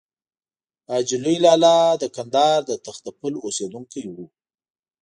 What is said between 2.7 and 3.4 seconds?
تختې پل